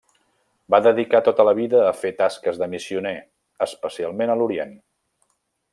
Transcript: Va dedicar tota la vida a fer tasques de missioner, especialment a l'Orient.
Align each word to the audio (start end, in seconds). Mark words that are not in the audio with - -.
Va 0.75 0.77
dedicar 0.85 1.21
tota 1.27 1.45
la 1.49 1.53
vida 1.59 1.83
a 1.89 1.91
fer 1.99 2.11
tasques 2.23 2.59
de 2.63 2.69
missioner, 2.73 3.15
especialment 3.67 4.35
a 4.35 4.39
l'Orient. 4.41 4.75